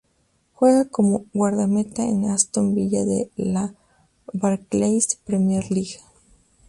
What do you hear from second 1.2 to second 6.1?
guardameta en Aston Villa de la Barclays Premier League.